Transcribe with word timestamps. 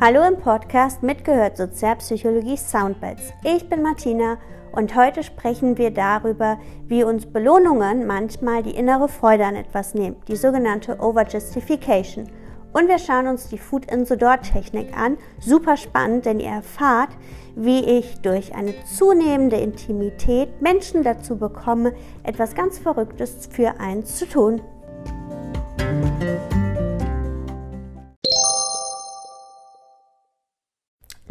Hallo 0.00 0.22
im 0.22 0.36
Podcast 0.36 1.02
Mitgehört 1.02 1.56
Sozialpsychologie 1.56 2.56
Soundbites. 2.56 3.32
Ich 3.42 3.68
bin 3.68 3.82
Martina 3.82 4.38
und 4.70 4.94
heute 4.94 5.24
sprechen 5.24 5.76
wir 5.76 5.90
darüber, 5.90 6.60
wie 6.86 7.02
uns 7.02 7.26
Belohnungen 7.26 8.06
manchmal 8.06 8.62
die 8.62 8.76
innere 8.76 9.08
Freude 9.08 9.44
an 9.44 9.56
etwas 9.56 9.94
nehmen, 9.94 10.14
die 10.28 10.36
sogenannte 10.36 11.00
Overjustification. 11.00 12.30
Und 12.72 12.86
wir 12.86 13.00
schauen 13.00 13.26
uns 13.26 13.48
die 13.48 13.58
Food 13.58 13.90
in 13.90 14.06
the 14.06 14.16
Door 14.16 14.42
Technik 14.42 14.96
an. 14.96 15.18
Super 15.40 15.76
spannend, 15.76 16.26
denn 16.26 16.38
ihr 16.38 16.50
erfahrt, 16.50 17.10
wie 17.56 17.80
ich 17.80 18.20
durch 18.20 18.54
eine 18.54 18.74
zunehmende 18.84 19.56
Intimität 19.56 20.62
Menschen 20.62 21.02
dazu 21.02 21.38
bekomme, 21.38 21.92
etwas 22.22 22.54
ganz 22.54 22.78
Verrücktes 22.78 23.48
für 23.50 23.80
eins 23.80 24.14
zu 24.14 24.28
tun. 24.28 24.60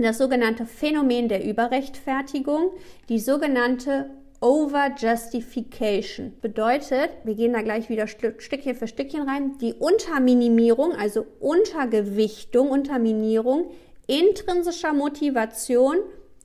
Das 0.03 0.17
sogenannte 0.17 0.65
Phänomen 0.65 1.27
der 1.27 1.43
Überrechtfertigung, 1.43 2.71
die 3.09 3.19
sogenannte 3.19 4.09
Overjustification. 4.39 6.33
Bedeutet, 6.41 7.09
wir 7.23 7.33
gehen 7.35 7.53
da 7.53 7.61
gleich 7.61 7.89
wieder 7.89 8.07
Stückchen 8.07 8.75
für 8.75 8.87
Stückchen 8.87 9.27
rein, 9.27 9.57
die 9.59 9.73
Unterminimierung, 9.73 10.93
also 10.93 11.25
Untergewichtung, 11.39 12.69
Unterminierung 12.69 13.71
intrinsischer 14.07 14.93
Motivation 14.93 15.97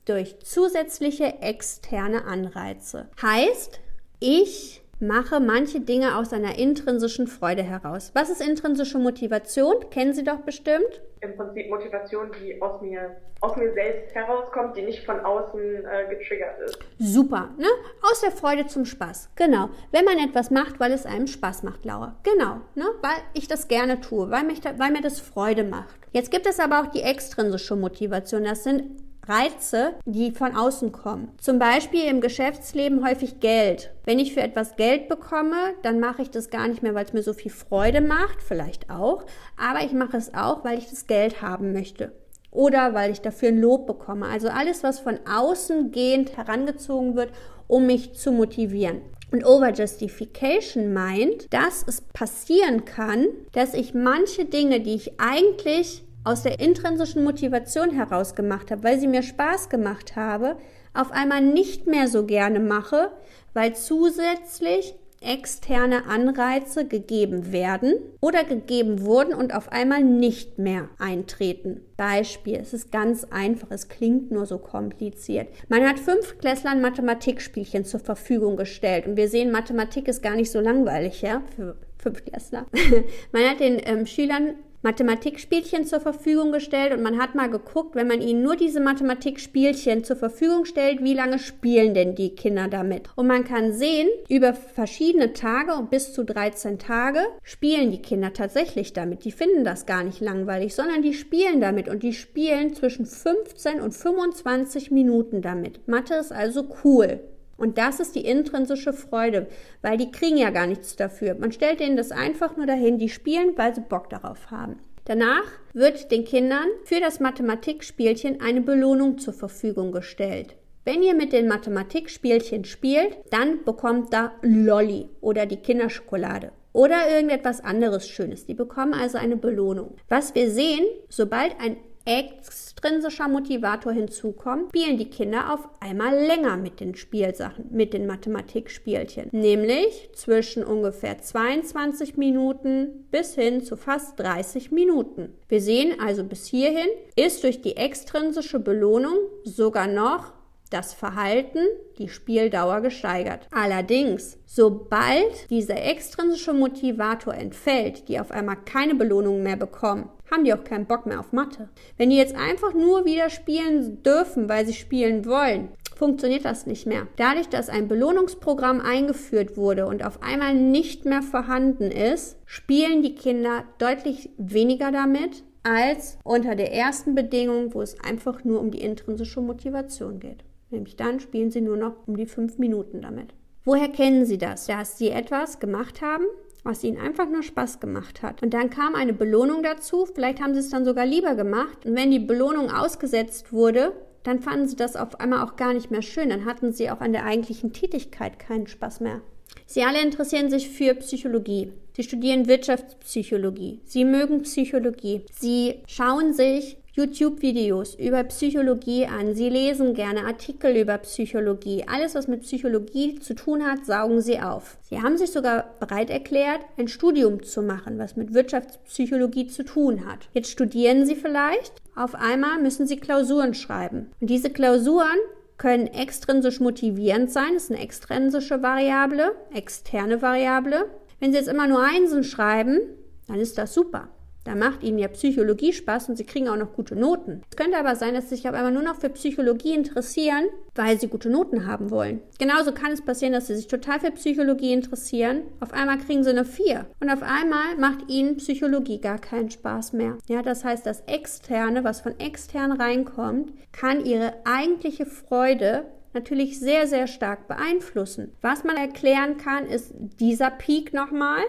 durch 0.05 0.39
zusätzliche 0.39 1.41
externe 1.41 2.25
Anreize. 2.25 3.09
Heißt, 3.21 3.79
ich 4.19 4.82
mache 5.03 5.39
manche 5.39 5.81
Dinge 5.81 6.17
aus 6.17 6.33
einer 6.33 6.57
intrinsischen 6.57 7.27
Freude 7.27 7.61
heraus. 7.61 8.11
Was 8.13 8.29
ist 8.29 8.41
intrinsische 8.41 8.97
Motivation? 8.97 9.75
Kennen 9.91 10.13
Sie 10.13 10.23
doch 10.23 10.39
bestimmt. 10.39 11.01
Im 11.21 11.37
Prinzip 11.37 11.69
Motivation, 11.69 12.31
die 12.41 12.61
aus 12.61 12.81
mir, 12.81 13.15
aus 13.39 13.55
mir 13.55 13.73
selbst 13.73 14.13
herauskommt, 14.13 14.75
die 14.75 14.81
nicht 14.81 15.05
von 15.05 15.19
außen 15.19 15.61
äh, 15.61 16.09
getriggert 16.09 16.59
ist. 16.65 16.79
Super, 16.99 17.49
ne? 17.57 17.67
Aus 18.01 18.21
der 18.21 18.31
Freude 18.31 18.65
zum 18.67 18.85
Spaß. 18.85 19.29
Genau. 19.35 19.69
Wenn 19.91 20.05
man 20.05 20.17
etwas 20.17 20.51
macht, 20.51 20.79
weil 20.79 20.91
es 20.91 21.05
einem 21.05 21.27
Spaß 21.27 21.63
macht, 21.63 21.85
Laura. 21.85 22.15
Genau, 22.23 22.61
ne? 22.75 22.85
Weil 23.01 23.17
ich 23.33 23.47
das 23.47 23.67
gerne 23.67 24.01
tue, 24.01 24.31
weil, 24.31 24.43
mich 24.43 24.59
da, 24.59 24.77
weil 24.79 24.91
mir 24.91 25.01
das 25.01 25.19
Freude 25.19 25.63
macht. 25.63 25.95
Jetzt 26.11 26.31
gibt 26.31 26.45
es 26.45 26.59
aber 26.59 26.81
auch 26.81 26.87
die 26.87 27.01
extrinsische 27.01 27.75
Motivation. 27.75 28.43
Das 28.43 28.63
sind 28.63 29.02
Reize, 29.27 29.93
die 30.05 30.31
von 30.31 30.55
außen 30.55 30.91
kommen. 30.91 31.31
Zum 31.39 31.59
Beispiel 31.59 32.03
im 32.05 32.21
Geschäftsleben 32.21 33.05
häufig 33.05 33.39
Geld. 33.39 33.91
Wenn 34.03 34.19
ich 34.19 34.33
für 34.33 34.41
etwas 34.41 34.75
Geld 34.75 35.07
bekomme, 35.07 35.73
dann 35.81 35.99
mache 35.99 36.21
ich 36.21 36.31
das 36.31 36.49
gar 36.49 36.67
nicht 36.67 36.83
mehr, 36.83 36.93
weil 36.93 37.05
es 37.05 37.13
mir 37.13 37.23
so 37.23 37.33
viel 37.33 37.51
Freude 37.51 38.01
macht, 38.01 38.41
vielleicht 38.41 38.89
auch, 38.89 39.25
aber 39.57 39.85
ich 39.85 39.93
mache 39.93 40.17
es 40.17 40.33
auch, 40.33 40.63
weil 40.63 40.77
ich 40.77 40.89
das 40.89 41.07
Geld 41.07 41.41
haben 41.41 41.73
möchte. 41.73 42.11
Oder 42.51 42.93
weil 42.93 43.11
ich 43.11 43.21
dafür 43.21 43.49
ein 43.49 43.59
Lob 43.59 43.87
bekomme. 43.87 44.27
Also 44.27 44.47
alles, 44.49 44.83
was 44.83 44.99
von 44.99 45.19
außen 45.27 45.91
gehend 45.91 46.37
herangezogen 46.37 47.15
wird, 47.15 47.31
um 47.67 47.87
mich 47.87 48.13
zu 48.13 48.31
motivieren. 48.31 49.01
Und 49.31 49.43
Overjustification 49.43 50.93
meint, 50.93 51.51
dass 51.51 51.83
es 51.87 52.01
passieren 52.01 52.85
kann, 52.85 53.25
dass 53.53 53.73
ich 53.73 53.95
manche 53.95 54.45
Dinge, 54.45 54.79
die 54.81 54.93
ich 54.93 55.19
eigentlich 55.19 56.03
aus 56.23 56.43
der 56.43 56.59
intrinsischen 56.59 57.23
Motivation 57.23 57.91
heraus 57.91 58.35
gemacht 58.35 58.71
habe, 58.71 58.83
weil 58.83 58.99
sie 58.99 59.07
mir 59.07 59.23
Spaß 59.23 59.69
gemacht 59.69 60.15
habe, 60.15 60.57
auf 60.93 61.11
einmal 61.11 61.41
nicht 61.41 61.87
mehr 61.87 62.07
so 62.07 62.25
gerne 62.25 62.59
mache, 62.59 63.11
weil 63.53 63.75
zusätzlich 63.75 64.95
externe 65.23 66.05
Anreize 66.05 66.85
gegeben 66.85 67.51
werden 67.51 67.93
oder 68.19 68.43
gegeben 68.43 69.01
wurden 69.05 69.33
und 69.33 69.55
auf 69.55 69.71
einmal 69.71 70.03
nicht 70.03 70.59
mehr 70.59 70.89
eintreten. 70.99 71.81
Beispiel, 71.95 72.57
es 72.57 72.73
ist 72.73 72.91
ganz 72.91 73.23
einfach, 73.25 73.71
es 73.71 73.87
klingt 73.87 74.31
nur 74.31 74.45
so 74.45 74.57
kompliziert. 74.57 75.47
Man 75.69 75.87
hat 75.87 75.99
fünf 75.99 76.37
Klässlern 76.39 76.81
Mathematikspielchen 76.81 77.85
zur 77.85 78.01
Verfügung 78.01 78.57
gestellt 78.57 79.07
und 79.07 79.15
wir 79.15 79.29
sehen, 79.29 79.51
Mathematik 79.51 80.07
ist 80.07 80.21
gar 80.21 80.35
nicht 80.35 80.51
so 80.51 80.59
langweilig, 80.59 81.21
ja, 81.21 81.41
für 81.55 81.77
fünf 81.97 82.25
Klässler. 82.25 82.65
Man 83.31 83.49
hat 83.49 83.61
den 83.61 83.81
ähm, 83.85 84.05
Schülern 84.05 84.55
Mathematikspielchen 84.83 85.85
zur 85.85 86.01
Verfügung 86.01 86.51
gestellt 86.51 86.93
und 86.93 87.01
man 87.01 87.17
hat 87.17 87.35
mal 87.35 87.49
geguckt, 87.49 87.95
wenn 87.95 88.07
man 88.07 88.21
ihnen 88.21 88.43
nur 88.43 88.55
diese 88.55 88.79
Mathematikspielchen 88.79 90.03
zur 90.03 90.17
Verfügung 90.17 90.65
stellt, 90.65 91.03
wie 91.03 91.13
lange 91.13 91.39
spielen 91.39 91.93
denn 91.93 92.15
die 92.15 92.35
Kinder 92.35 92.67
damit? 92.67 93.09
Und 93.15 93.27
man 93.27 93.45
kann 93.45 93.73
sehen, 93.73 94.09
über 94.29 94.53
verschiedene 94.53 95.33
Tage 95.33 95.73
und 95.73 95.89
bis 95.89 96.13
zu 96.13 96.23
13 96.23 96.79
Tage 96.79 97.19
spielen 97.43 97.91
die 97.91 98.01
Kinder 98.01 98.33
tatsächlich 98.33 98.93
damit. 98.93 99.25
Die 99.25 99.31
finden 99.31 99.63
das 99.63 99.85
gar 99.85 100.03
nicht 100.03 100.19
langweilig, 100.19 100.75
sondern 100.75 101.01
die 101.01 101.13
spielen 101.13 101.61
damit 101.61 101.87
und 101.87 102.03
die 102.03 102.13
spielen 102.13 102.73
zwischen 102.75 103.05
15 103.05 103.79
und 103.79 103.93
25 103.93 104.91
Minuten 104.91 105.41
damit. 105.41 105.87
Mathe 105.87 106.15
ist 106.15 106.31
also 106.31 106.67
cool. 106.83 107.21
Und 107.57 107.77
das 107.77 107.99
ist 107.99 108.15
die 108.15 108.25
intrinsische 108.25 108.93
Freude, 108.93 109.47
weil 109.81 109.97
die 109.97 110.11
kriegen 110.11 110.37
ja 110.37 110.49
gar 110.49 110.67
nichts 110.67 110.95
dafür. 110.95 111.35
Man 111.35 111.51
stellt 111.51 111.81
ihnen 111.81 111.97
das 111.97 112.11
einfach 112.11 112.57
nur 112.57 112.65
dahin, 112.65 112.97
die 112.97 113.09
spielen, 113.09 113.57
weil 113.57 113.73
sie 113.75 113.81
Bock 113.81 114.09
darauf 114.09 114.51
haben. 114.51 114.77
Danach 115.05 115.45
wird 115.73 116.11
den 116.11 116.23
Kindern 116.23 116.67
für 116.85 116.99
das 116.99 117.19
Mathematikspielchen 117.19 118.41
eine 118.41 118.61
Belohnung 118.61 119.17
zur 119.17 119.33
Verfügung 119.33 119.91
gestellt. 119.91 120.55
Wenn 120.85 121.03
ihr 121.03 121.13
mit 121.13 121.31
den 121.31 121.47
Mathematikspielchen 121.47 122.65
spielt, 122.65 123.17
dann 123.29 123.63
bekommt 123.63 124.13
da 124.13 124.33
Lolli 124.41 125.09
oder 125.21 125.45
die 125.45 125.57
Kinderschokolade 125.57 126.51
oder 126.73 127.09
irgendetwas 127.09 127.61
anderes 127.61 128.07
Schönes. 128.09 128.45
Die 128.45 128.53
bekommen 128.53 128.93
also 128.93 129.17
eine 129.17 129.37
Belohnung. 129.37 129.95
Was 130.09 130.35
wir 130.35 130.49
sehen, 130.49 130.85
sobald 131.07 131.59
ein 131.59 131.77
extrinsischer 132.05 133.27
Motivator 133.27 133.93
hinzukommt, 133.93 134.69
spielen 134.69 134.97
die 134.97 135.09
Kinder 135.09 135.53
auf 135.53 135.67
einmal 135.79 136.13
länger 136.15 136.57
mit 136.57 136.79
den 136.79 136.95
Spielsachen, 136.95 137.65
mit 137.71 137.93
den 137.93 138.05
Mathematikspielchen. 138.05 139.29
Nämlich 139.31 140.09
zwischen 140.13 140.63
ungefähr 140.63 141.19
22 141.19 142.17
Minuten 142.17 143.07
bis 143.11 143.35
hin 143.35 143.63
zu 143.63 143.77
fast 143.77 144.19
30 144.19 144.71
Minuten. 144.71 145.33
Wir 145.47 145.61
sehen 145.61 145.99
also 145.99 146.23
bis 146.23 146.45
hierhin 146.45 146.87
ist 147.15 147.43
durch 147.43 147.61
die 147.61 147.77
extrinsische 147.77 148.59
Belohnung 148.59 149.15
sogar 149.43 149.87
noch 149.87 150.33
das 150.73 150.93
Verhalten, 150.93 151.59
die 151.97 152.09
Spieldauer 152.09 152.81
gesteigert. 152.81 153.47
Allerdings, 153.51 154.37
sobald 154.45 155.49
dieser 155.49 155.81
extrinsische 155.83 156.53
Motivator 156.53 157.33
entfällt, 157.33 158.07
die 158.07 158.19
auf 158.19 158.31
einmal 158.31 158.57
keine 158.65 158.95
Belohnung 158.95 159.43
mehr 159.43 159.57
bekommen, 159.57 160.09
haben 160.31 160.45
die 160.45 160.53
auch 160.53 160.63
keinen 160.63 160.87
Bock 160.87 161.05
mehr 161.05 161.19
auf 161.19 161.31
Mathe. 161.31 161.69
Wenn 161.97 162.09
die 162.09 162.17
jetzt 162.17 162.35
einfach 162.35 162.73
nur 162.73 163.05
wieder 163.05 163.29
spielen 163.29 164.01
dürfen, 164.01 164.49
weil 164.49 164.65
sie 164.65 164.73
spielen 164.73 165.25
wollen, 165.25 165.69
funktioniert 165.95 166.43
das 166.43 166.65
nicht 166.65 166.87
mehr. 166.87 167.07
Dadurch, 167.17 167.49
dass 167.49 167.69
ein 167.69 167.87
Belohnungsprogramm 167.87 168.81
eingeführt 168.81 169.55
wurde 169.57 169.85
und 169.85 170.03
auf 170.03 170.23
einmal 170.23 170.55
nicht 170.55 171.05
mehr 171.05 171.21
vorhanden 171.21 171.91
ist, 171.91 172.37
spielen 172.45 173.03
die 173.03 173.15
Kinder 173.15 173.63
deutlich 173.77 174.31
weniger 174.37 174.91
damit 174.91 175.43
als 175.63 176.17
unter 176.23 176.55
der 176.55 176.73
ersten 176.73 177.15
Bedingung, 177.15 177.73
wo 177.73 177.81
es 177.81 177.99
einfach 178.01 178.43
nur 178.43 178.59
um 178.59 178.71
die 178.71 178.81
intrinsische 178.81 179.39
Motivation 179.39 180.19
geht. 180.19 180.43
Nämlich 180.73 180.95
dann 180.95 181.19
spielen 181.19 181.51
sie 181.51 181.61
nur 181.61 181.77
noch 181.77 182.07
um 182.07 182.17
die 182.17 182.25
fünf 182.25 182.57
Minuten 182.57 183.01
damit. 183.01 183.33
Woher 183.63 183.87
kennen 183.87 184.25
Sie 184.25 184.37
das? 184.37 184.65
Dass 184.65 184.97
Sie 184.97 185.09
etwas 185.09 185.59
gemacht 185.59 186.01
haben, 186.01 186.25
was 186.63 186.83
ihnen 186.83 186.97
einfach 186.97 187.29
nur 187.29 187.43
Spaß 187.43 187.79
gemacht 187.79 188.21
hat. 188.21 188.43
Und 188.43 188.53
dann 188.53 188.69
kam 188.69 188.95
eine 188.95 189.13
Belohnung 189.13 189.63
dazu, 189.63 190.05
vielleicht 190.05 190.41
haben 190.41 190.53
sie 190.53 190.59
es 190.59 190.69
dann 190.69 190.85
sogar 190.85 191.05
lieber 191.05 191.35
gemacht. 191.35 191.85
Und 191.85 191.95
wenn 191.95 192.11
die 192.11 192.19
Belohnung 192.19 192.71
ausgesetzt 192.71 193.53
wurde, 193.53 193.93
dann 194.23 194.39
fanden 194.39 194.67
sie 194.67 194.75
das 194.75 194.95
auf 194.95 195.19
einmal 195.19 195.43
auch 195.43 195.55
gar 195.55 195.73
nicht 195.73 195.91
mehr 195.91 196.01
schön. 196.01 196.29
Dann 196.29 196.45
hatten 196.45 196.71
sie 196.71 196.89
auch 196.89 197.01
an 197.01 197.13
der 197.13 197.25
eigentlichen 197.25 197.73
Tätigkeit 197.73 198.39
keinen 198.39 198.67
Spaß 198.67 199.01
mehr. 199.01 199.21
Sie 199.65 199.83
alle 199.83 200.01
interessieren 200.01 200.49
sich 200.49 200.69
für 200.69 200.95
Psychologie. 200.95 201.71
Sie 201.95 202.03
studieren 202.03 202.47
Wirtschaftspsychologie. 202.47 203.81
Sie 203.83 204.05
mögen 204.05 204.41
Psychologie. 204.43 205.25
Sie 205.31 205.83
schauen 205.87 206.33
sich 206.33 206.77
YouTube-Videos 206.95 207.95
über 207.95 208.23
Psychologie 208.25 209.07
an. 209.07 209.33
Sie 209.33 209.49
lesen 209.49 209.95
gerne 209.95 210.25
Artikel 210.25 210.77
über 210.77 210.99
Psychologie. 210.99 211.83
Alles, 211.87 212.13
was 212.13 212.27
mit 212.27 212.41
Psychologie 212.41 213.19
zu 213.19 213.33
tun 213.33 213.65
hat, 213.65 213.83
saugen 213.83 214.21
Sie 214.21 214.39
auf. 214.39 214.77
Sie 214.81 215.01
haben 215.01 215.17
sich 215.17 215.31
sogar 215.31 215.73
bereit 215.79 216.11
erklärt, 216.11 216.61
ein 216.77 216.87
Studium 216.87 217.41
zu 217.41 217.63
machen, 217.63 217.97
was 217.97 218.15
mit 218.15 218.35
Wirtschaftspsychologie 218.35 219.47
zu 219.47 219.65
tun 219.65 220.05
hat. 220.05 220.29
Jetzt 220.33 220.51
studieren 220.51 221.07
Sie 221.07 221.15
vielleicht. 221.15 221.81
Auf 221.95 222.13
einmal 222.13 222.61
müssen 222.61 222.85
Sie 222.85 222.97
Klausuren 222.97 223.55
schreiben. 223.55 224.11
Und 224.21 224.29
diese 224.29 224.51
Klausuren 224.51 225.17
können 225.57 225.87
extrinsisch 225.87 226.59
motivierend 226.59 227.31
sein. 227.31 227.55
Das 227.55 227.63
ist 227.63 227.71
eine 227.71 227.81
extrinsische 227.81 228.61
Variable, 228.61 229.31
externe 229.51 230.21
Variable. 230.21 230.85
Wenn 231.19 231.31
Sie 231.31 231.39
jetzt 231.39 231.49
immer 231.49 231.67
nur 231.67 231.81
Einsen 231.81 232.23
schreiben, 232.23 232.81
dann 233.27 233.39
ist 233.39 233.57
das 233.57 233.73
super. 233.73 234.09
Da 234.43 234.55
macht 234.55 234.83
ihnen 234.83 234.99
ja 234.99 235.07
Psychologie 235.07 235.73
Spaß 235.73 236.09
und 236.09 236.17
sie 236.17 236.25
kriegen 236.25 236.49
auch 236.49 236.57
noch 236.57 236.73
gute 236.73 236.95
Noten. 236.95 237.41
Es 237.49 237.55
könnte 237.55 237.77
aber 237.77 237.95
sein, 237.95 238.13
dass 238.13 238.29
sie 238.29 238.35
sich 238.35 238.47
auf 238.47 238.53
einmal 238.53 238.71
nur 238.71 238.83
noch 238.83 238.99
für 238.99 239.09
Psychologie 239.09 239.73
interessieren, 239.73 240.45
weil 240.75 240.99
sie 240.99 241.07
gute 241.07 241.29
Noten 241.29 241.65
haben 241.65 241.91
wollen. 241.91 242.21
Genauso 242.39 242.73
kann 242.73 242.91
es 242.91 243.01
passieren, 243.01 243.33
dass 243.33 243.47
sie 243.47 243.55
sich 243.55 243.67
total 243.67 243.99
für 243.99 244.11
Psychologie 244.11 244.73
interessieren. 244.73 245.43
Auf 245.59 245.73
einmal 245.73 245.97
kriegen 245.97 246.23
sie 246.23 246.31
eine 246.31 246.45
4. 246.45 246.85
Und 246.99 247.09
auf 247.09 247.23
einmal 247.23 247.77
macht 247.77 248.09
ihnen 248.09 248.37
Psychologie 248.37 248.99
gar 248.99 249.19
keinen 249.19 249.49
Spaß 249.49 249.93
mehr. 249.93 250.17
Ja, 250.27 250.41
das 250.41 250.65
heißt, 250.65 250.85
das 250.85 251.01
Externe, 251.07 251.83
was 251.83 252.01
von 252.01 252.19
extern 252.19 252.73
reinkommt, 252.73 253.53
kann 253.71 254.03
ihre 254.03 254.33
eigentliche 254.45 255.05
Freude 255.05 255.85
natürlich 256.13 256.59
sehr, 256.59 256.87
sehr 256.87 257.07
stark 257.07 257.47
beeinflussen. 257.47 258.31
Was 258.41 258.63
man 258.63 258.77
erklären 258.77 259.37
kann, 259.37 259.65
ist 259.65 259.93
dieser 260.19 260.51
Peak 260.51 260.93
nochmal. 260.93 261.41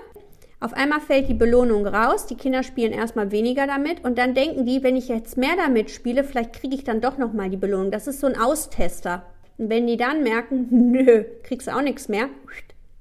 Auf 0.64 0.72
einmal 0.72 1.02
fällt 1.02 1.28
die 1.28 1.34
Belohnung 1.34 1.87
raus, 1.87 2.25
die 2.25 2.37
Kinder 2.37 2.62
spielen 2.62 2.94
erstmal 2.94 3.31
weniger 3.31 3.66
damit 3.66 4.02
und 4.02 4.16
dann 4.16 4.32
denken 4.32 4.64
die, 4.64 4.82
wenn 4.82 4.96
ich 4.96 5.08
jetzt 5.08 5.37
mehr 5.37 5.56
damit 5.58 5.90
spiele, 5.90 6.25
vielleicht 6.25 6.55
kriege 6.55 6.75
ich 6.75 6.84
dann 6.84 7.02
doch 7.02 7.19
nochmal 7.19 7.50
die 7.50 7.58
Belohnung. 7.58 7.90
Das 7.90 8.06
ist 8.06 8.20
so 8.20 8.26
ein 8.26 8.38
Austester. 8.38 9.26
Und 9.58 9.69
wenn 9.69 9.87
die 9.87 9.99
dann 9.99 10.22
merken, 10.22 10.69
nö, 10.90 11.25
kriegst 11.43 11.70
auch 11.70 11.82
nichts 11.82 12.08
mehr, 12.08 12.31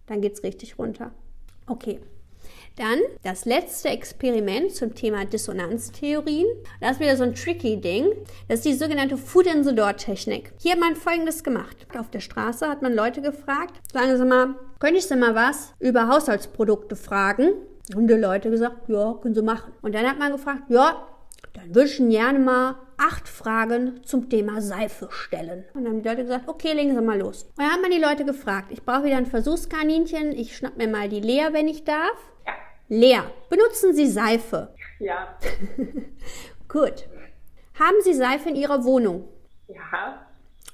dann 0.08 0.20
geht's 0.20 0.44
richtig 0.44 0.78
runter. 0.78 1.12
Okay. 1.66 2.02
Dann 2.76 3.00
das 3.22 3.46
letzte 3.46 3.90
Experiment 3.90 4.74
zum 4.74 4.96
Thema 4.96 5.26
Dissonanztheorien. 5.26 6.48
Das 6.82 6.94
ist 6.94 7.00
wieder 7.02 7.16
so 7.16 7.24
ein 7.24 7.36
tricky 7.36 7.80
Ding. 7.80 8.08
Das 8.48 8.60
ist 8.60 8.66
die 8.66 8.74
sogenannte 8.74 9.16
Food 9.16 9.46
in 9.46 9.64
the 9.64 9.76
Door 9.76 9.98
Technik. 9.98 10.54
Hier 10.60 10.72
hat 10.72 10.80
man 10.80 10.96
folgendes 10.96 11.44
gemacht. 11.44 11.86
Auf 11.96 12.10
der 12.10 12.20
Straße 12.20 12.68
hat 12.68 12.82
man 12.82 12.96
Leute 12.96 13.22
gefragt, 13.22 13.80
sagen 13.92 14.18
Sie 14.18 14.26
mal, 14.26 14.56
könnte 14.80 14.98
ich 14.98 15.06
Sie 15.06 15.16
mal 15.16 15.36
was 15.36 15.76
über 15.80 16.08
Haushaltsprodukte 16.08 16.96
fragen? 16.96 17.52
Und 17.96 18.08
die 18.08 18.16
Leute 18.16 18.50
gesagt, 18.50 18.90
ja, 18.90 19.14
können 19.22 19.36
Sie 19.36 19.44
machen. 19.44 19.72
Und 19.84 19.94
dann 19.94 20.08
hat 20.08 20.18
man 20.18 20.32
gefragt, 20.32 20.64
ja, 20.70 21.08
dann 21.54 21.76
würde 21.76 21.90
ich 21.90 21.98
gerne 21.98 22.40
mal 22.40 22.76
acht 22.98 23.28
Fragen 23.28 24.02
zum 24.04 24.30
Thema 24.30 24.62
Seife 24.62 25.10
stellen. 25.12 25.66
Und 25.76 25.84
dann 25.84 25.94
haben 25.94 26.02
die 26.02 26.10
Leute 26.10 26.24
gesagt, 26.24 26.48
okay, 26.48 26.74
legen 26.74 26.96
Sie 26.96 27.02
mal 27.02 27.20
los. 27.20 27.44
Und 27.44 27.60
dann 27.60 27.72
hat 27.72 27.82
man 27.82 27.92
die 27.92 28.00
Leute 28.00 28.26
gefragt, 28.26 28.72
ich 28.72 28.84
brauche 28.84 29.04
wieder 29.04 29.18
ein 29.18 29.28
Versuchskaninchen, 29.28 30.32
ich 30.32 30.58
schnapp 30.58 30.78
mir 30.78 30.88
mal 30.88 31.08
die 31.08 31.20
Lea, 31.20 31.50
wenn 31.52 31.68
ich 31.68 31.84
darf. 31.84 32.33
Lea, 32.90 33.22
benutzen 33.50 33.94
Sie 33.94 34.08
Seife? 34.08 34.74
Ja. 35.00 35.38
Gut. 36.68 37.08
Haben 37.80 37.96
Sie 38.04 38.14
Seife 38.14 38.50
in 38.50 38.56
Ihrer 38.56 38.84
Wohnung? 38.84 39.28
Ja. 39.68 40.26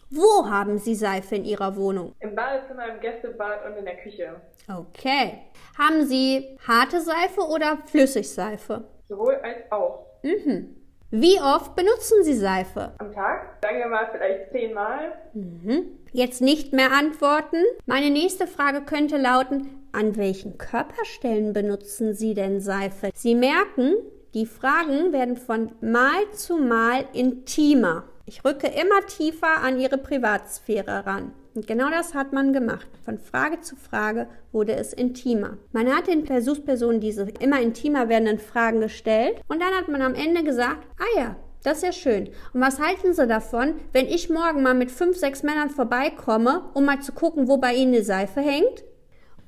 Wo 0.10 0.50
haben 0.50 0.80
Sie 0.80 0.96
Seife 0.96 1.36
in 1.36 1.46
Ihrer 1.46 1.76
Wohnung? 1.76 2.16
Im 2.20 2.36
Badezimmer, 2.36 2.88
im 2.90 3.00
Gästebad 3.00 3.66
und 3.66 3.78
in 3.78 3.86
der 3.86 3.98
Küche. 3.98 4.42
Okay. 4.68 5.44
Haben 5.78 6.06
Sie 6.06 6.58
harte 6.68 7.00
Seife 7.00 7.42
oder 7.42 7.78
Flüssigseife? 7.86 8.84
Sowohl 9.08 9.36
als 9.36 9.72
auch. 9.72 10.06
Mhm. 10.24 10.76
Wie 11.12 11.40
oft 11.40 11.76
benutzen 11.76 12.24
Sie 12.24 12.36
Seife? 12.36 12.92
Am 12.98 13.14
Tag? 13.14 13.58
Sagen 13.62 13.80
wir 13.80 13.88
mal 13.88 14.10
vielleicht 14.12 14.52
zehnmal. 14.52 15.14
Mhm. 15.34 15.99
Jetzt 16.12 16.42
nicht 16.42 16.74
mehr 16.74 16.92
antworten. 16.92 17.58
Meine 17.86 18.10
nächste 18.10 18.48
Frage 18.48 18.82
könnte 18.82 19.18
lauten, 19.18 19.70
an 19.92 20.18
welchen 20.18 20.58
Körperstellen 20.58 21.54
benutzen 21.54 22.14
Sie 22.14 22.34
denn 22.34 22.62
Seife? 22.62 23.12
Sie 23.14 23.36
merken, 23.36 23.96
die 24.34 24.46
Fragen 24.46 25.12
werden 25.12 25.38
von 25.38 25.72
Mal 25.82 26.32
zu 26.34 26.58
Mal 26.58 27.06
intimer. 27.14 28.04
Ich 28.26 28.46
rücke 28.46 28.68
immer 28.68 29.06
tiefer 29.08 29.62
an 29.62 29.80
Ihre 29.80 29.98
Privatsphäre 29.98 31.06
ran. 31.06 31.32
Und 31.56 31.66
genau 31.66 31.90
das 31.90 32.14
hat 32.14 32.32
man 32.32 32.54
gemacht. 32.54 32.88
Von 33.04 33.18
Frage 33.18 33.60
zu 33.62 33.76
Frage 33.76 34.28
wurde 34.52 34.76
es 34.76 34.94
intimer. 34.94 35.58
Man 35.72 35.94
hat 35.94 36.08
den 36.08 36.26
Versuchspersonen 36.26 37.02
diese 37.02 37.28
immer 37.40 37.60
intimer 37.60 38.08
werdenden 38.08 38.40
Fragen 38.40 38.82
gestellt 38.82 39.42
und 39.48 39.60
dann 39.62 39.74
hat 39.74 39.88
man 39.88 40.02
am 40.02 40.14
Ende 40.14 40.44
gesagt, 40.44 40.86
ah 41.00 41.20
ja, 41.20 41.36
das 41.64 41.78
ist 41.78 41.84
ja 41.84 41.92
schön. 41.92 42.30
Und 42.54 42.62
was 42.62 42.80
halten 42.80 43.14
Sie 43.14 43.28
davon, 43.28 43.76
wenn 43.92 44.08
ich 44.08 44.30
morgen 44.30 44.64
mal 44.64 44.74
mit 44.74 44.92
fünf, 44.92 45.18
sechs 45.18 45.44
Männern 45.44 45.70
vorbeikomme, 45.70 46.64
um 46.74 46.86
mal 46.86 47.02
zu 47.02 47.12
gucken, 47.12 47.48
wo 47.48 47.58
bei 47.58 47.74
Ihnen 47.74 47.94
die 47.94 48.02
Seife 48.02 48.40
hängt? 48.42 48.84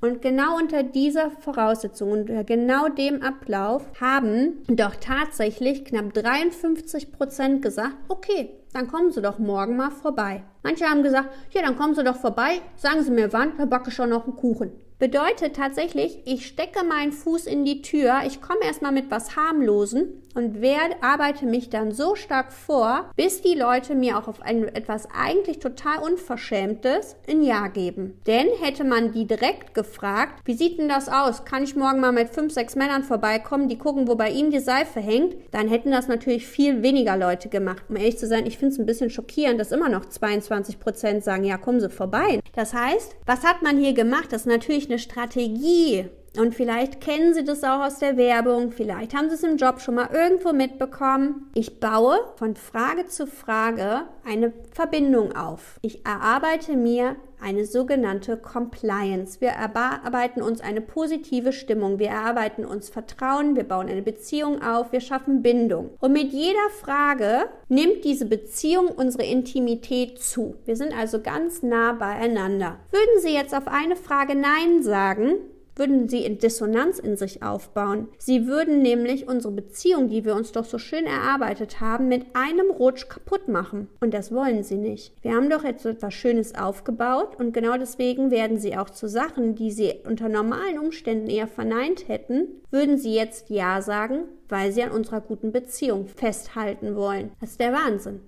Und 0.01 0.21
genau 0.21 0.57
unter 0.57 0.81
dieser 0.81 1.29
Voraussetzung 1.29 2.11
und 2.11 2.47
genau 2.47 2.89
dem 2.89 3.21
Ablauf 3.21 3.85
haben 4.01 4.63
doch 4.67 4.95
tatsächlich 4.95 5.85
knapp 5.85 6.11
53 6.13 7.11
Prozent 7.11 7.61
gesagt, 7.61 7.95
okay, 8.07 8.49
dann 8.73 8.87
kommen 8.87 9.11
Sie 9.11 9.21
doch 9.21 9.37
morgen 9.37 9.77
mal 9.77 9.91
vorbei. 9.91 10.43
Manche 10.63 10.85
haben 10.85 11.03
gesagt, 11.03 11.29
ja, 11.51 11.61
dann 11.61 11.77
kommen 11.77 11.93
Sie 11.93 12.03
doch 12.03 12.15
vorbei, 12.15 12.61
sagen 12.77 13.03
Sie 13.03 13.11
mir 13.11 13.31
wann, 13.31 13.55
dann 13.57 13.69
backe 13.69 13.89
ich 13.89 13.95
schon 13.95 14.09
noch 14.09 14.25
einen 14.25 14.35
Kuchen 14.35 14.71
bedeutet 15.01 15.55
tatsächlich, 15.55 16.19
ich 16.25 16.45
stecke 16.45 16.85
meinen 16.85 17.11
Fuß 17.11 17.47
in 17.47 17.65
die 17.65 17.81
Tür, 17.81 18.19
ich 18.27 18.39
komme 18.39 18.59
erstmal 18.63 18.91
mit 18.91 19.09
was 19.09 19.35
harmlosen 19.35 20.21
und 20.35 20.61
werde, 20.61 21.01
arbeite 21.01 21.47
mich 21.47 21.71
dann 21.71 21.91
so 21.91 22.13
stark 22.15 22.53
vor, 22.53 23.09
bis 23.15 23.41
die 23.41 23.55
Leute 23.55 23.95
mir 23.95 24.19
auch 24.19 24.27
auf 24.27 24.43
ein, 24.43 24.63
etwas 24.63 25.07
eigentlich 25.11 25.57
total 25.57 26.03
Unverschämtes 26.03 27.15
ein 27.27 27.41
Ja 27.41 27.67
geben. 27.67 28.21
Denn 28.27 28.47
hätte 28.61 28.83
man 28.83 29.11
die 29.11 29.25
direkt 29.25 29.73
gefragt, 29.73 30.39
wie 30.45 30.53
sieht 30.53 30.77
denn 30.77 30.87
das 30.87 31.09
aus? 31.09 31.45
Kann 31.45 31.63
ich 31.63 31.75
morgen 31.75 31.99
mal 31.99 32.11
mit 32.11 32.29
fünf, 32.29 32.53
sechs 32.53 32.75
Männern 32.75 33.03
vorbeikommen, 33.03 33.69
die 33.69 33.79
gucken, 33.79 34.07
wo 34.07 34.15
bei 34.15 34.29
ihnen 34.29 34.51
die 34.51 34.59
Seife 34.59 34.99
hängt? 34.99 35.35
Dann 35.49 35.67
hätten 35.67 35.89
das 35.89 36.07
natürlich 36.07 36.45
viel 36.45 36.83
weniger 36.83 37.17
Leute 37.17 37.49
gemacht. 37.49 37.85
Um 37.89 37.95
ehrlich 37.95 38.19
zu 38.19 38.27
sein, 38.27 38.45
ich 38.45 38.59
finde 38.59 38.73
es 38.73 38.79
ein 38.79 38.85
bisschen 38.85 39.09
schockierend, 39.09 39.59
dass 39.59 39.71
immer 39.71 39.89
noch 39.89 40.05
22 40.05 40.79
Prozent 40.79 41.23
sagen, 41.23 41.43
ja, 41.43 41.57
kommen 41.57 41.79
Sie 41.79 41.89
vorbei. 41.89 42.39
Das 42.53 42.75
heißt, 42.75 43.15
was 43.25 43.43
hat 43.43 43.63
man 43.63 43.77
hier 43.77 43.93
gemacht? 43.93 44.27
Das 44.31 44.41
ist 44.41 44.47
natürlich 44.47 44.90
eine 44.91 44.99
Strategie. 44.99 46.09
Und 46.37 46.55
vielleicht 46.55 47.01
kennen 47.01 47.33
Sie 47.33 47.43
das 47.43 47.63
auch 47.63 47.81
aus 47.81 47.99
der 47.99 48.15
Werbung, 48.15 48.71
vielleicht 48.71 49.13
haben 49.13 49.29
Sie 49.29 49.35
es 49.35 49.43
im 49.43 49.57
Job 49.57 49.81
schon 49.81 49.95
mal 49.95 50.09
irgendwo 50.13 50.53
mitbekommen. 50.53 51.51
Ich 51.53 51.81
baue 51.81 52.17
von 52.37 52.55
Frage 52.55 53.07
zu 53.07 53.27
Frage 53.27 54.03
eine 54.23 54.53
Verbindung 54.71 55.35
auf. 55.35 55.77
Ich 55.81 56.05
erarbeite 56.05 56.77
mir 56.77 57.17
eine 57.41 57.65
sogenannte 57.65 58.37
Compliance. 58.37 59.41
Wir 59.41 59.49
erarbeiten 59.49 60.41
uns 60.41 60.61
eine 60.61 60.81
positive 60.81 61.53
Stimmung, 61.53 61.99
wir 61.99 62.09
erarbeiten 62.09 62.65
uns 62.65 62.89
Vertrauen, 62.89 63.55
wir 63.55 63.63
bauen 63.63 63.89
eine 63.89 64.01
Beziehung 64.01 64.61
auf, 64.61 64.91
wir 64.91 65.01
schaffen 65.01 65.41
Bindung. 65.41 65.91
Und 65.99 66.13
mit 66.13 66.31
jeder 66.31 66.69
Frage 66.79 67.49
nimmt 67.67 68.03
diese 68.03 68.25
Beziehung 68.25 68.87
unsere 68.87 69.25
Intimität 69.25 70.19
zu. 70.19 70.55
Wir 70.65 70.75
sind 70.75 70.97
also 70.97 71.21
ganz 71.21 71.63
nah 71.63 71.93
beieinander. 71.93 72.77
Würden 72.91 73.21
Sie 73.21 73.33
jetzt 73.33 73.55
auf 73.55 73.67
eine 73.67 73.95
Frage 73.95 74.35
Nein 74.35 74.83
sagen, 74.83 75.35
würden 75.75 76.09
sie 76.09 76.25
in 76.25 76.37
Dissonanz 76.37 76.99
in 76.99 77.17
sich 77.17 77.43
aufbauen. 77.43 78.07
Sie 78.17 78.47
würden 78.47 78.81
nämlich 78.81 79.27
unsere 79.27 79.53
Beziehung, 79.53 80.09
die 80.09 80.25
wir 80.25 80.35
uns 80.35 80.51
doch 80.51 80.65
so 80.65 80.77
schön 80.77 81.05
erarbeitet 81.05 81.79
haben, 81.79 82.07
mit 82.07 82.27
einem 82.33 82.69
Rutsch 82.71 83.07
kaputt 83.09 83.47
machen. 83.47 83.87
Und 84.01 84.13
das 84.13 84.31
wollen 84.31 84.63
sie 84.63 84.77
nicht. 84.77 85.13
Wir 85.21 85.33
haben 85.33 85.49
doch 85.49 85.63
jetzt 85.63 85.85
etwas 85.85 86.13
Schönes 86.13 86.55
aufgebaut 86.55 87.35
und 87.37 87.53
genau 87.53 87.77
deswegen 87.77 88.31
werden 88.31 88.57
sie 88.57 88.77
auch 88.77 88.89
zu 88.89 89.07
Sachen, 89.07 89.55
die 89.55 89.71
sie 89.71 89.93
unter 90.05 90.29
normalen 90.29 90.79
Umständen 90.79 91.29
eher 91.29 91.47
verneint 91.47 92.07
hätten, 92.07 92.47
würden 92.69 92.97
sie 92.97 93.13
jetzt 93.13 93.49
Ja 93.49 93.81
sagen, 93.81 94.25
weil 94.49 94.71
sie 94.71 94.83
an 94.83 94.91
unserer 94.91 95.21
guten 95.21 95.51
Beziehung 95.51 96.07
festhalten 96.07 96.95
wollen. 96.95 97.31
Das 97.39 97.51
ist 97.51 97.59
der 97.59 97.73
Wahnsinn. 97.73 98.21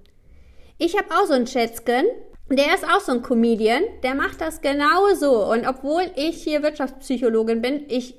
Ich 0.77 0.97
habe 0.97 1.11
auch 1.11 1.25
so 1.25 1.33
ein 1.33 1.47
Schätzchen, 1.47 2.05
der 2.49 2.75
ist 2.75 2.85
auch 2.85 2.99
so 2.99 3.13
ein 3.13 3.23
Comedian, 3.23 3.83
der 4.03 4.15
macht 4.15 4.41
das 4.41 4.61
genauso. 4.61 5.49
Und 5.51 5.65
obwohl 5.67 6.03
ich 6.15 6.43
hier 6.43 6.63
Wirtschaftspsychologin 6.63 7.61
bin, 7.61 7.85
ich 7.87 8.15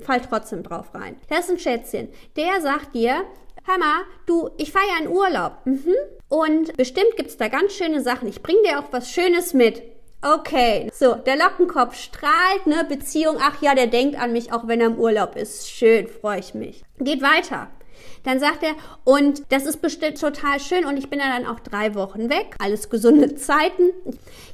fall 0.00 0.20
trotzdem 0.20 0.62
drauf 0.62 0.94
rein. 0.94 1.16
Das 1.28 1.46
ist 1.46 1.50
ein 1.50 1.58
Schätzchen. 1.58 2.08
Der 2.36 2.60
sagt 2.60 2.94
dir, 2.94 3.24
mal, 3.78 4.02
du, 4.26 4.50
ich 4.58 4.72
ja 4.74 5.04
in 5.04 5.08
Urlaub. 5.08 5.58
Mhm. 5.64 5.94
Und 6.28 6.76
bestimmt 6.76 7.16
gibt's 7.16 7.36
da 7.36 7.48
ganz 7.48 7.74
schöne 7.74 8.02
Sachen. 8.02 8.28
Ich 8.28 8.42
bring 8.42 8.56
dir 8.64 8.78
auch 8.78 8.92
was 8.92 9.10
Schönes 9.10 9.54
mit. 9.54 9.82
Okay, 10.24 10.88
so, 10.94 11.14
der 11.14 11.36
Lockenkopf 11.36 11.96
strahlt, 11.96 12.66
ne, 12.66 12.86
Beziehung, 12.88 13.38
ach 13.40 13.60
ja, 13.60 13.74
der 13.74 13.88
denkt 13.88 14.16
an 14.16 14.32
mich, 14.32 14.52
auch 14.52 14.68
wenn 14.68 14.80
er 14.80 14.86
im 14.86 14.98
Urlaub 14.98 15.34
ist. 15.34 15.68
Schön, 15.68 16.06
freue 16.06 16.38
ich 16.38 16.54
mich. 16.54 16.84
Geht 16.98 17.22
weiter. 17.22 17.70
Dann 18.24 18.40
sagt 18.40 18.62
er, 18.62 18.74
und 19.04 19.42
das 19.50 19.66
ist 19.66 19.82
bestimmt 19.82 20.20
total 20.20 20.60
schön 20.60 20.84
und 20.84 20.96
ich 20.96 21.10
bin 21.10 21.18
ja 21.18 21.36
dann 21.36 21.46
auch 21.46 21.60
drei 21.60 21.94
Wochen 21.94 22.30
weg. 22.30 22.56
Alles 22.58 22.90
gesunde 22.90 23.34
Zeiten. 23.36 23.90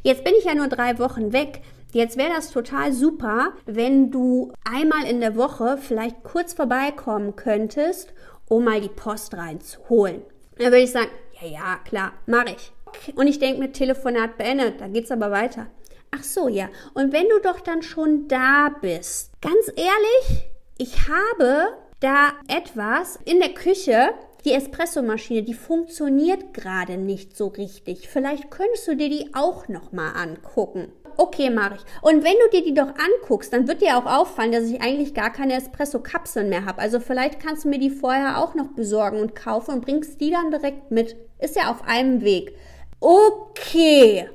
Jetzt 0.03 0.25
bin 0.25 0.35
ich 0.39 0.45
ja 0.45 0.55
nur 0.55 0.69
drei 0.69 0.99
Wochen 0.99 1.33
weg. 1.33 1.63
Jetzt 1.93 2.19
wäre 2.19 2.33
das 2.35 2.51
total 2.51 2.93
super, 2.93 3.53
wenn 3.65 4.11
du 4.11 4.53
einmal 4.65 5.07
in 5.07 5.21
der 5.21 5.37
Woche 5.37 5.79
vielleicht 5.79 6.23
kurz 6.23 6.53
vorbeikommen 6.53 7.35
könntest, 7.35 8.13
um 8.47 8.65
mal 8.65 8.81
die 8.81 8.91
Post 8.91 9.35
reinzuholen. 9.35 10.23
Dann 10.59 10.67
würde 10.67 10.85
ich 10.85 10.93
sagen, 10.93 11.11
ja, 11.41 11.49
ja, 11.49 11.81
klar, 11.85 12.13
mache 12.27 12.57
ich. 12.57 12.73
Und 13.15 13.27
ich 13.27 13.39
denke 13.39 13.61
mir, 13.61 13.73
Telefonat 13.73 14.37
beendet, 14.37 14.81
da 14.81 14.89
geht's 14.89 15.11
aber 15.11 15.31
weiter. 15.31 15.67
Ach 16.11 16.23
so, 16.23 16.49
ja. 16.49 16.69
Und 16.95 17.13
wenn 17.13 17.29
du 17.29 17.39
doch 17.43 17.61
dann 17.61 17.83
schon 17.83 18.29
da 18.29 18.71
bist, 18.81 19.31
ganz 19.41 19.69
ehrlich, 19.69 20.49
ich 20.79 21.09
habe 21.09 21.69
da 22.01 22.31
etwas 22.49 23.19
in 23.25 23.41
der 23.41 23.55
Küche, 23.55 24.11
die 24.45 24.53
Espressomaschine, 24.53 25.43
die 25.43 25.55
funktioniert 25.55 26.55
gerade 26.55 26.97
nicht 26.97 27.37
so 27.37 27.49
richtig. 27.49 28.09
Vielleicht 28.09 28.51
könntest 28.51 28.87
du 28.87 28.97
dir 28.97 29.09
die 29.09 29.35
auch 29.35 29.69
noch 29.69 29.93
mal 29.93 30.13
angucken. 30.13 30.93
okay, 31.17 31.51
mache 31.51 31.75
ich. 31.75 31.83
Und 32.01 32.23
wenn 32.23 32.35
du 32.35 32.51
dir 32.53 32.65
die 32.65 32.75
doch 32.75 32.91
anguckst, 32.91 33.53
dann 33.53 33.67
wird 33.67 33.83
dir 33.83 33.99
auch 33.99 34.07
auffallen, 34.07 34.53
dass 34.53 34.71
ich 34.71 34.81
eigentlich 34.81 35.15
gar 35.15 35.33
keine 35.33 35.55
Espresso-Kapseln 35.55 36.49
mehr 36.49 36.65
habe. 36.65 36.81
Also 36.81 37.01
vielleicht 37.01 37.41
kannst 37.41 37.65
du 37.65 37.69
mir 37.69 37.81
die 37.81 37.91
vorher 37.91 38.39
auch 38.39 38.55
noch 38.55 38.69
besorgen 38.69 39.21
und 39.21 39.35
kaufen 39.35 39.75
und 39.75 39.85
bringst 39.85 40.21
die 40.21 40.31
dann 40.31 40.53
direkt 40.53 40.93
mit. 40.93 41.17
Ist 41.41 41.57
ja 41.57 41.73
auf 41.73 41.83
einem 41.89 42.23
Weg. 42.23 42.55
Okay. 43.01 44.29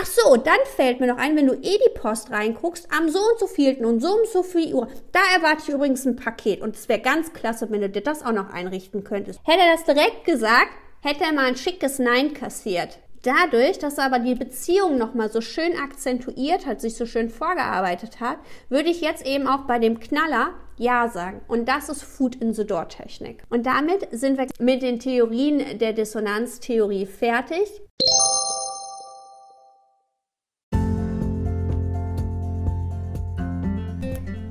Ach 0.00 0.06
so, 0.06 0.36
dann 0.36 0.60
fällt 0.76 1.00
mir 1.00 1.08
noch 1.08 1.16
ein, 1.16 1.34
wenn 1.34 1.48
du 1.48 1.54
eh 1.54 1.78
die 1.78 1.98
Post 1.98 2.30
reinguckst, 2.30 2.86
am 2.96 3.08
so 3.08 3.18
und 3.18 3.40
so 3.40 3.48
vielten 3.48 3.84
und 3.84 4.00
so 4.00 4.14
und 4.14 4.28
so 4.28 4.44
viel 4.44 4.72
Uhr, 4.72 4.86
da 5.10 5.18
erwarte 5.34 5.62
ich 5.62 5.74
übrigens 5.74 6.06
ein 6.06 6.14
Paket 6.14 6.60
und 6.60 6.76
es 6.76 6.88
wäre 6.88 7.00
ganz 7.00 7.32
klasse, 7.32 7.68
wenn 7.70 7.80
du 7.80 7.88
dir 7.88 8.02
das 8.02 8.24
auch 8.24 8.32
noch 8.32 8.50
einrichten 8.50 9.02
könntest. 9.02 9.40
Hätte 9.42 9.62
er 9.62 9.72
das 9.72 9.84
direkt 9.84 10.24
gesagt, 10.24 10.70
hätte 11.00 11.24
er 11.24 11.32
mal 11.32 11.46
ein 11.46 11.56
schickes 11.56 11.98
Nein 11.98 12.32
kassiert. 12.32 13.00
Dadurch, 13.22 13.80
dass 13.80 13.98
er 13.98 14.04
aber 14.04 14.20
die 14.20 14.36
Beziehung 14.36 14.98
nochmal 14.98 15.32
so 15.32 15.40
schön 15.40 15.76
akzentuiert 15.76 16.64
hat, 16.64 16.80
sich 16.80 16.94
so 16.94 17.04
schön 17.04 17.28
vorgearbeitet 17.28 18.20
hat, 18.20 18.38
würde 18.68 18.90
ich 18.90 19.00
jetzt 19.00 19.26
eben 19.26 19.48
auch 19.48 19.62
bei 19.62 19.80
dem 19.80 19.98
Knaller 19.98 20.54
Ja 20.76 21.08
sagen. 21.08 21.40
Und 21.48 21.68
das 21.68 21.88
ist 21.88 22.04
Food 22.04 22.36
in 22.36 22.54
the 22.54 22.64
Door 22.64 22.88
Technik. 22.88 23.42
Und 23.50 23.66
damit 23.66 24.06
sind 24.12 24.38
wir 24.38 24.46
mit 24.60 24.82
den 24.82 25.00
Theorien 25.00 25.80
der 25.80 25.92
Dissonanztheorie 25.92 27.06
fertig. 27.06 27.82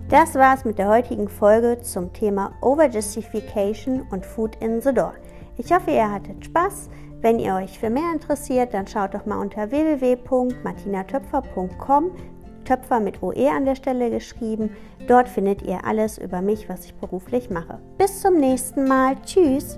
Das 0.09 0.35
war's 0.35 0.63
mit 0.63 0.77
der 0.77 0.87
heutigen 0.87 1.27
Folge 1.27 1.81
zum 1.81 2.13
Thema 2.13 2.53
Overjustification 2.61 4.07
und 4.09 4.25
Food 4.25 4.55
in 4.61 4.79
the 4.79 4.93
Door. 4.93 5.15
Ich 5.57 5.73
hoffe, 5.73 5.91
ihr 5.91 6.09
hattet 6.09 6.45
Spaß. 6.45 6.89
Wenn 7.19 7.39
ihr 7.39 7.55
euch 7.55 7.77
für 7.77 7.89
mehr 7.89 8.13
interessiert, 8.13 8.73
dann 8.73 8.87
schaut 8.87 9.13
doch 9.13 9.25
mal 9.25 9.39
unter 9.39 9.69
www.martinatöpfer.com, 9.69 12.11
Töpfer 12.63 13.01
mit 13.01 13.21
OE 13.21 13.49
an 13.49 13.65
der 13.65 13.75
Stelle 13.75 14.09
geschrieben. 14.09 14.69
Dort 15.07 15.27
findet 15.27 15.61
ihr 15.63 15.83
alles 15.83 16.17
über 16.17 16.41
mich, 16.41 16.69
was 16.69 16.85
ich 16.85 16.95
beruflich 16.95 17.49
mache. 17.49 17.81
Bis 17.97 18.21
zum 18.21 18.39
nächsten 18.39 18.87
Mal. 18.87 19.17
Tschüss! 19.25 19.77